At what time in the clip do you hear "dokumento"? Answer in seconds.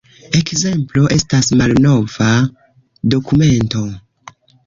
3.15-3.85